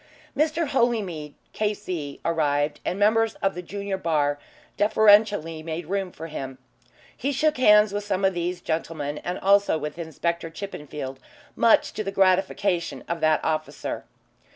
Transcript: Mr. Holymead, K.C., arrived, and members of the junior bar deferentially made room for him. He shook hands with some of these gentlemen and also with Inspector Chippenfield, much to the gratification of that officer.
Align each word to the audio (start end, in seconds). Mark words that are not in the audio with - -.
Mr. 0.35 0.65
Holymead, 0.69 1.35
K.C., 1.53 2.21
arrived, 2.25 2.79
and 2.83 2.97
members 2.97 3.35
of 3.35 3.53
the 3.53 3.61
junior 3.61 3.97
bar 3.99 4.39
deferentially 4.75 5.61
made 5.61 5.85
room 5.85 6.11
for 6.11 6.25
him. 6.25 6.57
He 7.15 7.31
shook 7.31 7.57
hands 7.57 7.93
with 7.93 8.03
some 8.03 8.25
of 8.25 8.33
these 8.33 8.61
gentlemen 8.61 9.19
and 9.19 9.37
also 9.37 9.77
with 9.77 9.99
Inspector 9.99 10.49
Chippenfield, 10.49 11.19
much 11.55 11.93
to 11.93 12.03
the 12.03 12.11
gratification 12.11 13.03
of 13.07 13.19
that 13.19 13.45
officer. 13.45 14.05